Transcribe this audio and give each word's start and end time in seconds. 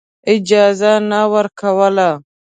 اجازه 0.33 0.93
نه 1.11 1.21
ورکوله. 1.33 2.09